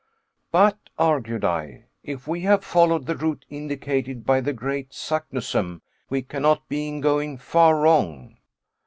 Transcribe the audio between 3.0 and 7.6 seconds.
the route indicated by the great Saknussemm, we cannot be going